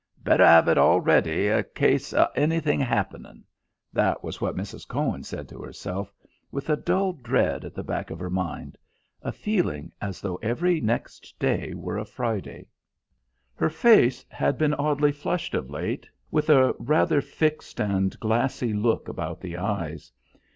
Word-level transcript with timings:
"Better 0.23 0.43
'ave 0.43 0.71
it 0.71 0.79
all 0.79 0.99
ready, 0.99 1.47
'a 1.47 1.61
case 1.63 2.11
o' 2.11 2.27
anything 2.35 2.79
happening." 2.79 3.43
That 3.93 4.23
was 4.23 4.41
what 4.41 4.55
Mrs. 4.55 4.87
Cohen 4.87 5.21
said 5.21 5.47
to 5.49 5.59
herself, 5.61 6.11
with 6.51 6.71
a 6.71 6.75
dull 6.75 7.13
dread 7.13 7.63
at 7.63 7.75
the 7.75 7.83
back 7.83 8.09
of 8.09 8.17
her 8.17 8.31
mind: 8.31 8.79
a 9.21 9.31
feeling 9.31 9.91
as 10.01 10.19
though 10.19 10.37
every 10.37 10.81
next 10.81 11.35
day 11.37 11.75
were 11.75 11.99
a 11.99 12.05
Friday. 12.05 12.65
Her 13.53 13.69
face 13.69 14.25
had 14.29 14.57
been 14.57 14.73
oddly 14.73 15.11
flushed 15.11 15.53
of 15.53 15.69
late, 15.69 16.07
with 16.31 16.49
a 16.49 16.73
rather 16.79 17.21
fixed 17.21 17.79
and 17.79 18.19
glassy 18.19 18.73
look 18.73 19.07
about 19.07 19.39
the 19.39 19.55
eyes. 19.55 20.11